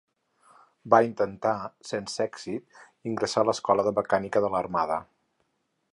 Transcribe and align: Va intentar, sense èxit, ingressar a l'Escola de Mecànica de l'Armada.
Va 0.93 0.99
intentar, 1.07 1.51
sense 1.91 2.25
èxit, 2.25 2.81
ingressar 3.13 3.45
a 3.45 3.49
l'Escola 3.51 3.89
de 3.89 3.95
Mecànica 4.01 4.43
de 4.47 4.53
l'Armada. 4.55 4.99